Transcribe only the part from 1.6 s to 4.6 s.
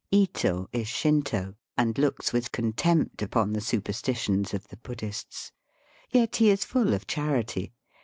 and looks with contempt upon the superstitions